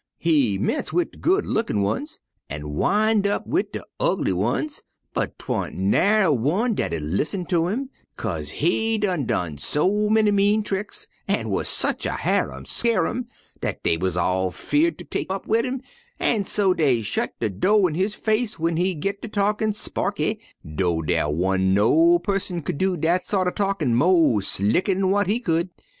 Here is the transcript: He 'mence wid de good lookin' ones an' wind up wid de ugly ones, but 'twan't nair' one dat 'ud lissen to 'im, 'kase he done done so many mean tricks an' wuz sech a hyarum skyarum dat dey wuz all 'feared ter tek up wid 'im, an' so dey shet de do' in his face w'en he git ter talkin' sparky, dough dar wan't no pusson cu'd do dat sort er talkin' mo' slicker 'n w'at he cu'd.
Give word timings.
He 0.17 0.57
'mence 0.57 0.91
wid 0.91 1.11
de 1.11 1.17
good 1.19 1.45
lookin' 1.45 1.83
ones 1.83 2.19
an' 2.49 2.71
wind 2.73 3.27
up 3.27 3.45
wid 3.45 3.71
de 3.71 3.83
ugly 3.99 4.33
ones, 4.33 4.81
but 5.13 5.37
'twan't 5.37 5.75
nair' 5.75 6.31
one 6.31 6.73
dat 6.73 6.91
'ud 6.91 7.03
lissen 7.03 7.45
to 7.45 7.69
'im, 7.69 7.91
'kase 8.17 8.49
he 8.49 8.97
done 8.97 9.27
done 9.27 9.59
so 9.59 10.09
many 10.09 10.31
mean 10.31 10.63
tricks 10.63 11.07
an' 11.27 11.49
wuz 11.49 11.65
sech 11.67 12.03
a 12.07 12.13
hyarum 12.13 12.65
skyarum 12.65 13.27
dat 13.59 13.83
dey 13.83 13.95
wuz 13.95 14.17
all 14.17 14.49
'feared 14.49 14.97
ter 14.97 15.05
tek 15.05 15.27
up 15.29 15.45
wid 15.45 15.67
'im, 15.67 15.83
an' 16.19 16.45
so 16.45 16.73
dey 16.73 17.03
shet 17.03 17.39
de 17.39 17.47
do' 17.47 17.85
in 17.85 17.93
his 17.93 18.15
face 18.15 18.53
w'en 18.53 18.77
he 18.77 18.95
git 18.95 19.21
ter 19.21 19.27
talkin' 19.27 19.71
sparky, 19.71 20.41
dough 20.65 21.03
dar 21.03 21.31
wan't 21.31 21.61
no 21.61 22.17
pusson 22.17 22.63
cu'd 22.63 22.79
do 22.79 22.97
dat 22.97 23.23
sort 23.23 23.47
er 23.47 23.51
talkin' 23.51 23.93
mo' 23.93 24.39
slicker 24.39 24.93
'n 24.93 25.01
w'at 25.01 25.27
he 25.27 25.39
cu'd. 25.39 25.69